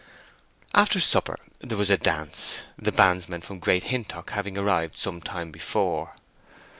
After 0.73 0.99
supper 0.99 1.37
there 1.59 1.77
was 1.77 1.91
a 1.91 1.95
dance, 1.97 2.61
the 2.75 2.91
bandsmen 2.91 3.41
from 3.43 3.59
Great 3.59 3.83
Hintock 3.83 4.31
having 4.31 4.57
arrived 4.57 4.97
some 4.97 5.21
time 5.21 5.51
before. 5.51 6.15